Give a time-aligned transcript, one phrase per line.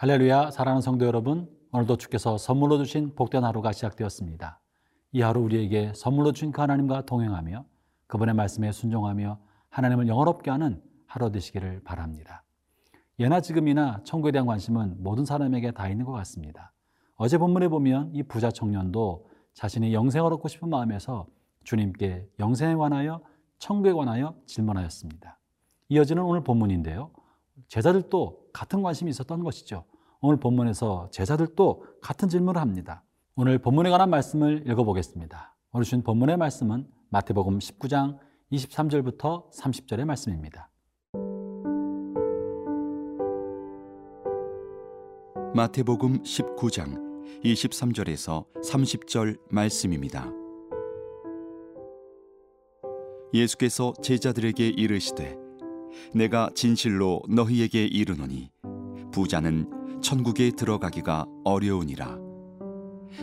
[0.00, 4.60] 할렐루야 사랑하는 성도 여러분 오늘도 주께서 선물로 주신 복된 하루가 시작되었습니다.
[5.10, 7.64] 이 하루 우리에게 선물로 주신 그 하나님과 동행하며
[8.06, 9.40] 그분의 말씀에 순종하며
[9.70, 12.44] 하나님을 영어롭게 하는 하루 되시기를 바랍니다.
[13.18, 16.72] 예나 지금이나 천국에 대한 관심은 모든 사람에게 다 있는 것 같습니다.
[17.16, 21.26] 어제 본문에 보면 이 부자 청년도 자신이 영생을 얻고 싶은 마음에서
[21.64, 23.20] 주님께 영생에 관하여
[23.58, 25.40] 천국에 관하여 질문하였습니다.
[25.88, 27.10] 이어지는 오늘 본문인데요.
[27.66, 29.84] 제자들도 같은 관심이 있었던 것이죠.
[30.20, 33.04] 오늘 본문에서 제자들도 같은 질문을 합니다.
[33.36, 35.56] 오늘 본문에 관한 말씀을 읽어보겠습니다.
[35.72, 38.18] 오늘 주신 본문의 말씀은 마태복음 19장
[38.52, 40.70] 23절부터 30절의 말씀입니다.
[45.54, 50.32] 마태복음 19장 23절에서 30절 말씀입니다.
[53.34, 55.47] 예수께서 제자들에게 이르시되
[56.14, 58.50] 내가 진실로 너희에게 이르노니
[59.12, 62.18] 부자는 천국에 들어가기가 어려우니라.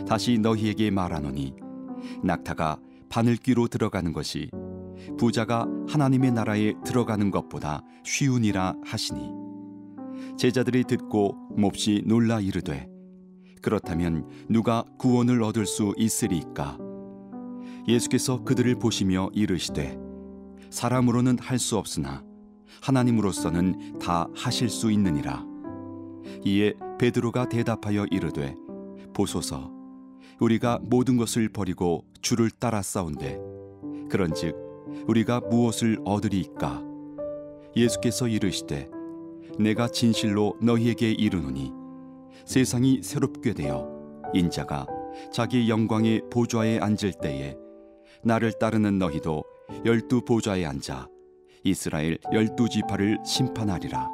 [0.06, 1.54] 다시 너희에게 말하노니
[2.22, 4.50] 낙타가 바늘귀로 들어가는 것이
[5.18, 9.30] 부자가 하나님의 나라에 들어가는 것보다 쉬우니라 하시니
[10.36, 12.88] 제자들이 듣고 몹시 놀라 이르되
[13.62, 16.78] 그렇다면 누가 구원을 얻을 수 있으리까
[17.88, 19.98] 예수께서 그들을 보시며 이르시되
[20.70, 22.22] 사람으로는 할 수 없으나
[22.82, 25.44] 하나님으로서는 다 하실 수 있느니라.
[26.44, 28.54] 이에 베드로가 대답하여 이르되
[29.14, 29.70] 보소서.
[30.40, 33.40] 우리가 모든 것을 버리고 주를 따라 싸운데
[34.10, 34.54] 그런즉
[35.06, 36.82] 우리가 무엇을 얻으리이까?
[37.74, 38.88] 예수께서 이르시되
[39.58, 41.72] 내가 진실로 너희에게 이르노니
[42.44, 43.88] 세상이 새롭게 되어
[44.34, 44.86] 인자가
[45.32, 47.56] 자기 영광의 보좌에 앉을 때에
[48.22, 49.44] 나를 따르는 너희도
[49.84, 51.08] 열두 보좌에 앉아
[51.66, 54.08] 이스라엘 열두 지파를 심판하리라.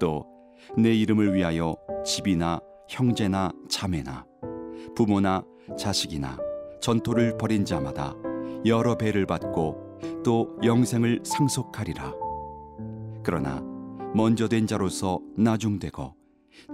[0.00, 0.32] 또
[0.76, 4.24] 내 이름을 위하여 집이나 형제나 자매나
[4.94, 5.42] 부모나
[5.76, 6.38] 자식이나
[6.80, 8.14] 전토를 벌인 자마다
[8.64, 12.12] 여러 배를 받고 또 영생을 상속하리라.
[13.22, 13.62] 그러나
[14.14, 16.14] 먼저 된 자로서 나중되고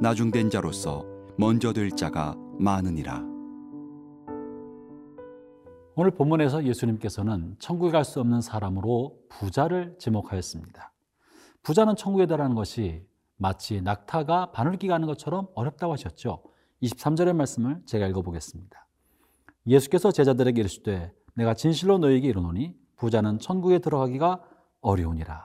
[0.00, 1.04] 나중된 자로서
[1.36, 3.37] 먼저 될 자가 많으니라.
[6.00, 10.92] 오늘 본문에서 예수님께서는 천국에 갈 수 없는 사람으로 부자를 지목하였습니다.
[11.64, 13.04] 부자는 천국에 들어가는 것이
[13.36, 16.44] 마치 낙타가 바늘기 가는 것처럼 어렵다고 하셨죠.
[16.84, 18.86] 23절의 말씀을 제가 읽어보겠습니다.
[19.66, 24.44] 예수께서 제자들에게 이르시되 내가 진실로 너에게 이르노니 부자는 천국에 들어가기가
[24.80, 25.44] 어려우니라.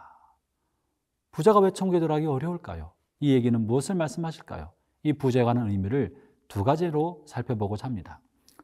[1.31, 2.91] 부자가 왜 천국에 들어가기 어려울까요?
[3.22, 4.70] 이 얘기는 무엇을 말씀하실까요?
[5.02, 6.16] 이 부자에 관한 의미를
[6.47, 8.20] 두 가지로 살펴보고자 합니다.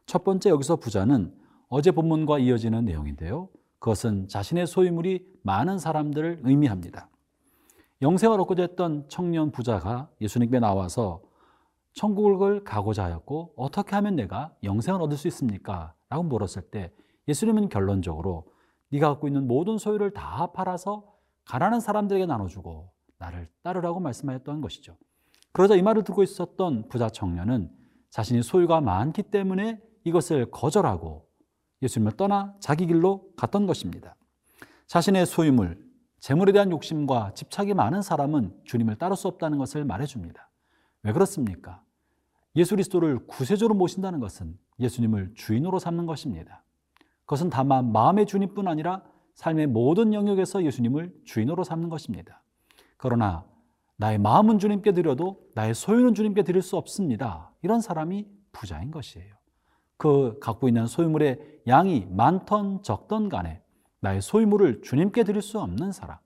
[0.06, 1.39] 첫 번째 여기서 부자는
[1.70, 3.48] 어제 본문과 이어지는 내용인데요.
[3.78, 7.08] 그것은 자신의 소유물이 많은 사람들을 의미합니다.
[8.02, 11.22] 영생을 얻고자 했던 청년 부자가 예수님께 나와서
[11.92, 15.94] 천국을 가고자 하였고 어떻게 하면 내가 영생을 얻을 수 있습니까?
[16.08, 16.92] 라고 물었을 때
[17.28, 18.46] 예수님은 결론적으로
[18.88, 21.04] 네가 갖고 있는 모든 소유를 다 팔아서
[21.44, 24.96] 가난한 사람들에게 나눠주고 나를 따르라고 말씀하였던 것이죠.
[25.52, 27.70] 그러자 이 말을 듣고 있었던 부자 청년은
[28.10, 31.29] 자신이 소유가 많기 때문에 이것을 거절하고
[31.82, 34.16] 예수님을 떠나 자기 길로 갔던 것입니다.
[34.86, 35.78] 자신의 소유물,
[36.20, 40.50] 재물에 대한 욕심과 집착이 많은 사람은 주님을 따를 수 없다는 것을 말해줍니다.
[41.02, 41.82] 왜 그렇습니까?
[42.56, 46.62] 예수 그리스도를 구세주로 모신다는 것은 예수님을 주인으로 삼는 것입니다.
[47.20, 49.02] 그것은 다만 마음의 주님뿐 아니라
[49.34, 52.42] 삶의 모든 영역에서 예수님을 주인으로 삼는 것입니다.
[52.96, 53.44] 그러나
[53.96, 57.52] 나의 마음은 주님께 드려도 나의 소유는 주님께 드릴 수 없습니다.
[57.62, 59.39] 이런 사람이 부자인 것이에요.
[60.00, 63.60] 그 갖고 있는 소유물의 양이 많던 적던 간에
[64.00, 66.16] 나의 소유물을 주님께 드릴 수 없는 사람,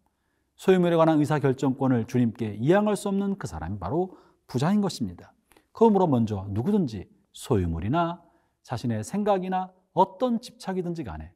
[0.54, 4.16] 소유물에 관한 의사결정권을 주님께 이양할 수 없는 그 사람이 바로
[4.46, 5.32] 부자인 것입니다.
[5.72, 8.22] 그러므로 먼저 누구든지 소유물이나
[8.62, 11.32] 자신의 생각이나 어떤 집착이든지 간에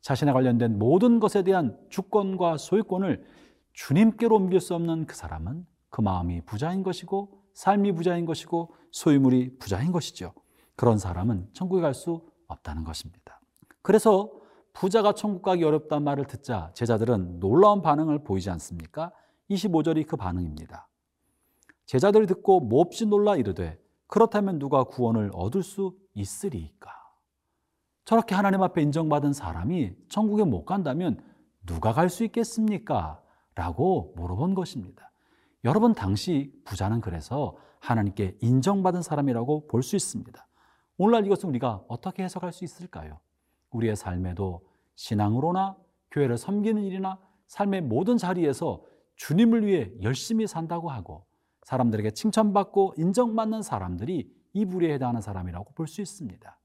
[0.00, 3.24] 자신에 관련된 모든 것에 대한 주권과 소유권을
[3.74, 9.92] 주님께로 옮길 수 없는 그 사람은 그 마음이 부자인 것이고 삶이 부자인 것이고 소유물이 부자인
[9.92, 10.32] 것이죠.
[10.76, 13.40] 그런 사람은 천국에 갈 수 없다는 것입니다.
[13.82, 14.30] 그래서
[14.72, 19.10] 부자가 천국 가기 어렵다는 말을 듣자 제자들은 놀라운 반응을 보이지 않습니까?
[19.50, 20.88] 25절이 그 반응입니다.
[21.86, 26.90] 제자들이 듣고 몹시 놀라 이르되 그렇다면 누가 구원을 얻을 수 있으리까?
[28.04, 31.20] 저렇게 하나님 앞에 인정받은 사람이 천국에 못 간다면
[31.64, 33.20] 누가 갈 수 있겠습니까?
[33.56, 35.10] 라고 물어본 것입니다.
[35.64, 40.46] 여러분, 당시 부자는 그래서 하나님께 인정받은 사람이라고 볼 수 있습니다.
[40.98, 43.18] 오늘날 이것을 우리가 어떻게 해석할 수 있을까요?
[43.70, 44.62] 우리의 삶에도
[44.94, 45.76] 신앙으로나
[46.10, 48.82] 교회를 섬기는 일이나 삶의 모든 자리에서
[49.16, 51.26] 주님을 위해 열심히 산다고 하고
[51.64, 56.58] 사람들에게 칭찬받고 인정받는 사람들이 이 부류에 해당하는 사람이라고 볼 수 있습니다.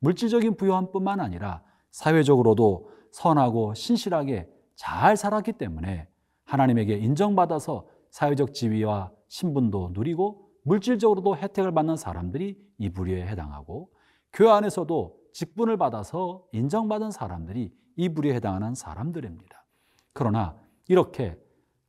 [0.00, 6.08] 물질적인 부유함뿐만 아니라 사회적으로도 선하고 신실하게 잘 살았기 때문에
[6.44, 13.90] 하나님에게 인정받아서 사회적 지위와 신분도 누리고 물질적으로도 혜택을 받는 사람들이 이 부류에 해당하고
[14.32, 19.64] 교회 안에서도 직분을 받아서 인정받은 사람들이 이 부류에 해당하는 사람들입니다.
[20.12, 20.56] 그러나
[20.86, 21.36] 이렇게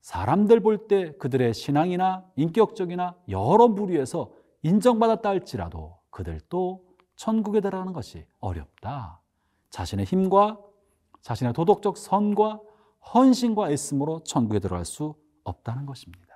[0.02, 4.32] 사람들 볼 때 그들의 신앙이나 인격적이나 여러 부류에서
[4.64, 6.84] 인정받았다 할지라도 그들도
[7.16, 9.22] 천국에 들어가는 것이 어렵다.
[9.70, 10.60] 자신의 힘과
[11.22, 12.60] 자신의 도덕적 선과
[13.14, 15.14] 헌신과 애씀으로 천국에 들어갈 수
[15.44, 16.31] 없다는 것입니다.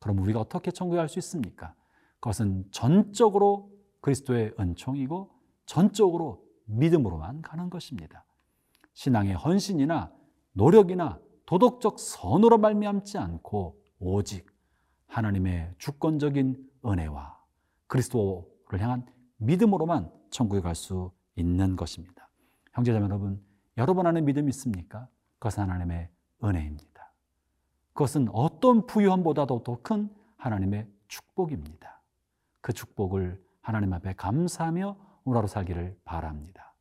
[0.00, 1.74] 그럼 우리가 어떻게 천국에 갈 수 있습니까?
[2.20, 5.30] 그것은 전적으로 그리스도의 은총이고
[5.66, 8.24] 전적으로 믿음으로만 가는 것입니다.
[8.94, 10.12] 신앙의 헌신이나
[10.52, 14.46] 노력이나 도덕적 선으로 말미암지 않고 오직
[15.06, 17.38] 하나님의 주권적인 은혜와
[17.86, 19.06] 그리스도를 향한
[19.38, 22.28] 믿음으로만 천국에 갈 수 있는 것입니다.
[22.72, 23.42] 형제자매 여러분,
[23.76, 25.08] 여러분 안에 믿음이 있습니까?
[25.38, 26.10] 그것은 하나님의
[26.42, 26.97] 은혜입니다.
[27.98, 32.00] 그것은 어떤 부유함보다도 더 큰 하나님의 축복입니다.
[32.60, 36.76] 그 축복을 하나님 앞에 감사하며 오늘 하루 살기를 바랍니다.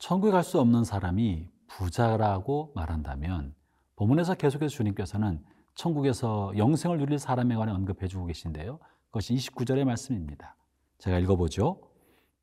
[0.00, 3.54] 천국에 갈 수 없는 사람이 부자라고 말한다면
[3.94, 5.44] 본문에서 계속해서 주님께서는
[5.76, 8.80] 천국에서 영생을 누릴 사람에 관해 언급해 주고 계신데요.
[9.12, 10.56] 그것이 29절의 말씀입니다.
[10.98, 11.80] 제가 읽어보죠.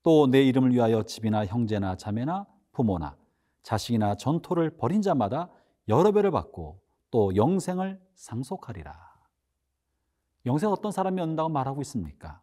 [0.04, 3.18] 또 내 이름을 위하여 집이나 형제나 자매나 부모나
[3.64, 5.50] 자식이나 전토를 벌인 자마다
[5.88, 6.80] 여러 배를 받고
[7.12, 8.94] 또 영생을 상속하리라.
[10.46, 12.42] 영생 어떤 사람이 얻는다고 말하고 있습니까?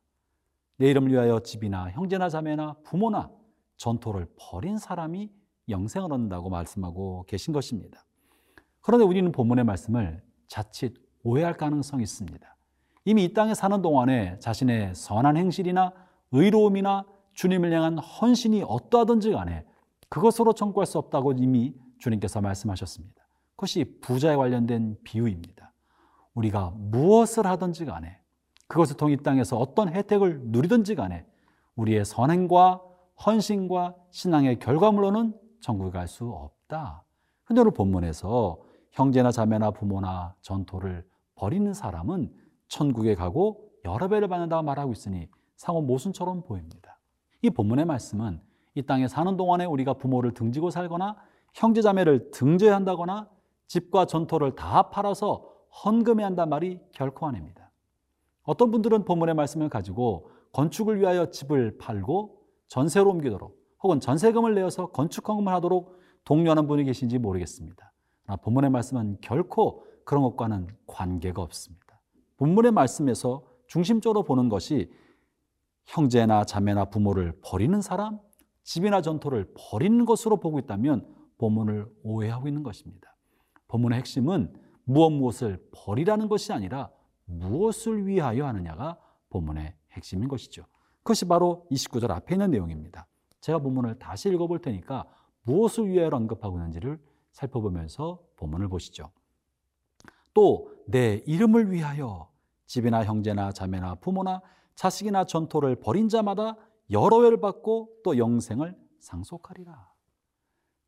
[0.77, 3.31] 내 이름을 위하여 집이나 형제나 자매나 부모나
[3.77, 5.31] 전토를 벌인 사람이
[5.69, 8.05] 영생을 얻는다고 말씀하고 계신 것입니다.
[8.81, 12.56] 그런데 우리는 본문의 말씀을 자칫 오해할 가능성이 있습니다.
[13.07, 15.93] 이미 이 땅에 사는 동안에 자신의 선한 행실이나
[16.33, 17.05] 의로움이나
[17.35, 19.65] 주님을 향한 헌신이 어떠하든지 간에
[20.09, 23.15] 그것으로 청구할 수 없다고 이미 주님께서 말씀하셨습니다.
[23.51, 25.73] 그것이 부자에 관련된 비유입니다.
[26.35, 28.19] 우리가 무엇을 하든지 간에
[28.67, 31.25] 그것을 통해 이 땅에서 어떤 혜택을 누리든지 간에
[31.77, 32.83] 우리의 선행과
[33.25, 37.05] 헌신과 신앙의 결과물로는 천국에 갈 수 없다.
[37.45, 38.59] 근데 오늘 본문에서
[38.91, 41.07] 형제나 자매나 부모나 전토를
[41.37, 46.99] 버리는 사람은 천국에 가고 여러 배를 받는다고 말하고 있으니 상호 모순처럼 보입니다.
[47.43, 48.41] 이 본문의 말씀은
[48.75, 51.17] 이 땅에 사는 동안에 우리가 부모를 등지고 살거나
[51.55, 53.29] 형제 자매를 등져야 한다거나
[53.67, 55.51] 집과 전토를 다 팔아서
[55.85, 57.71] 헌금해야 한단 말이 결코 아닙니다.
[58.43, 65.29] 어떤 분들은 본문의 말씀을 가지고 건축을 위하여 집을 팔고 전세로 옮기도록 혹은 전세금을 내어서 건축
[65.29, 67.93] 헌금을 하도록 독려하는 분이 계신지 모르겠습니다.
[68.43, 71.86] 본문의 말씀은 결코 그런 것과는 관계가 없습니다.
[72.37, 74.91] 본문의 말씀에서 중심적으로 보는 것이
[75.87, 78.19] 형제나 자매나 부모를 버리는 사람,
[78.63, 81.07] 집이나 전토를 버리는 것으로 보고 있다면
[81.39, 83.15] 본문을 오해하고 있는 것입니다.
[83.69, 84.53] 본문의 핵심은
[84.85, 86.91] 무엇 무엇을 버리라는 것이 아니라
[87.25, 88.99] 무엇을 위하여 하느냐가
[89.31, 90.65] 본문의 핵심인 것이죠.
[90.99, 93.07] 그것이 바로 29절 앞에 있는 내용입니다.
[93.41, 95.07] 제가 본문을 다시 읽어볼 테니까
[95.43, 97.01] 무엇을 위하여 언급하고 있는지를
[97.33, 99.11] 살펴보면서 본문을 보시죠.
[100.35, 102.31] 또 내 이름을 위하여
[102.67, 104.43] 집이나 형제나 자매나 부모나
[104.75, 106.57] 자식이나 전토를 벌인 자마다
[106.91, 109.93] 여러 회를 받고 또 영생을 상속하리라.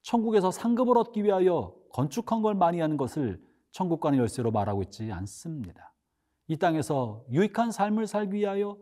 [0.02, 5.94] 천국에서 상급을 얻기 위하여 건축한 걸 많이 하는 것을 천국관의 열쇠로 말하고 있지 않습니다.
[6.46, 8.78] 이 땅에서 유익한 삶을 살기 위하여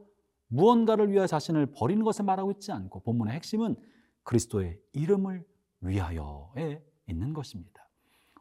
[0.48, 3.76] 무언가를 위하여 자신을 버리는 것을 말하고 있지 않고 본문의 핵심은
[4.22, 5.44] 그리스도의 이름을
[5.80, 7.88] 위하여에 있는 것입니다.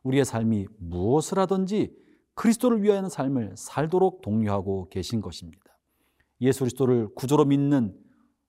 [0.04, 2.05] 우리의 삶이 무엇을 하든지
[2.36, 5.64] 그리스도를 위하여 삶을 살도록 독려하고 계신 것입니다.
[6.42, 7.98] 예수 그리스도를 구조로 믿는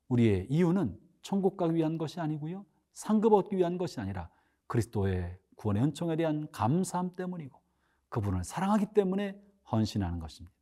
[0.09, 2.65] 우리의 이유는 천국 가기 위한 것이 아니고요.
[2.93, 4.29] 상급 얻기 위한 것이 아니라
[4.67, 7.61] 그리스도의 구원의 은총에 대한 감사함 때문이고
[8.09, 9.41] 그분을 사랑하기 때문에
[9.71, 10.55] 헌신하는 것입니다.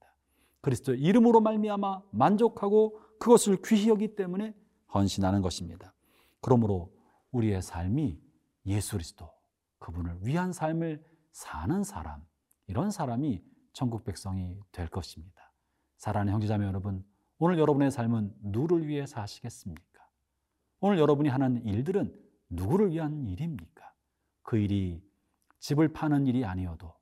[0.61, 4.55] 그리스도의 이름으로 말미암아 만족하고 그것을 귀히 여기 때문에
[4.93, 5.95] 헌신하는 것입니다.
[6.41, 6.93] 그러므로
[7.33, 8.19] 우리의 삶이
[8.67, 9.31] 예수 그리스도
[9.79, 12.23] 그분을 위한 삶을 사는 사람
[12.67, 13.43] 이런 사람이
[13.73, 15.53] 천국 백성이 될 것입니다.
[15.97, 17.05] 사랑하는 형제자매 여러분,
[17.39, 20.09] 오늘 여러분의 삶은 누구를 위해 사시겠습니까?
[20.81, 22.15] 오늘 여러분이 하는 일들은
[22.51, 23.93] 누구를 위한 일입니까?
[24.43, 25.03] 그 일이
[25.59, 26.95] 집을 파는 일이 아니어도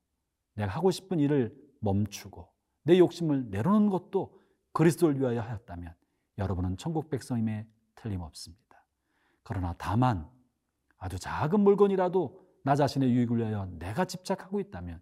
[0.55, 2.47] 내가 하고 싶은 일을 멈추고
[2.83, 4.39] 내 욕심을 내려놓는 것도
[4.71, 5.93] 그리스도를 위하여 하였다면
[6.37, 8.85] 여러분은 천국 백성임에 틀림없습니다.
[9.43, 10.29] 그러나 다만
[10.97, 15.01] 아주 작은 물건이라도 나 자신의 유익을 위하여 내가 집착하고 있다면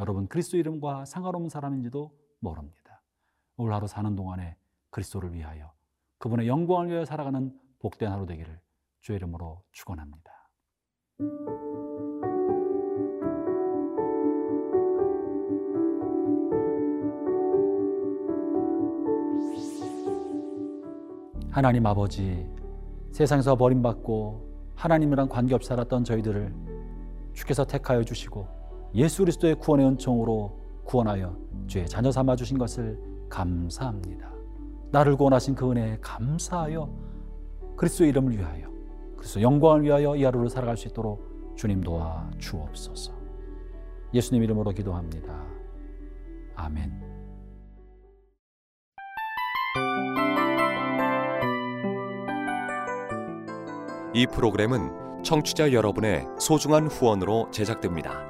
[0.00, 3.02] 여러분 그리스도 이름과 상관없는 사람인지도 모릅니다.
[3.58, 4.56] 오늘 하루 사는 동안에
[4.88, 5.74] 그리스도를 위하여
[6.16, 8.58] 그분의 영광을 위하여 살아가는 복된 하루 되기를
[9.02, 10.32] 주의 이름으로 축원합니다.
[21.50, 22.48] 하나님 아버지
[23.12, 26.54] 세상에서 버림받고 하나님이랑 관계없이 살았던 저희들을
[27.34, 28.59] 주께서 택하여 주시고
[28.94, 34.30] 예수 그리스도의 구원의 은총으로 구원하여 주의 자녀 삼아 주신 것을 감사합니다.
[34.90, 36.90] 나를 구원하신 그 은혜에 감사하여
[37.76, 38.68] 그리스도의 이름을 위하여
[39.16, 43.12] 그리스도 영광을 위하여 이 하루를 살아갈 수 있도록 주님 도와 주옵소서.
[44.12, 45.46] 예수님 이름으로 기도합니다.
[46.56, 47.10] 아멘.
[54.12, 58.29] 이 프로그램은 청취자 여러분의 소중한 후원으로 제작됩니다.